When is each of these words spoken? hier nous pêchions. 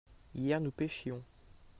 hier 0.33 0.59
nous 0.59 0.71
pêchions. 0.71 1.21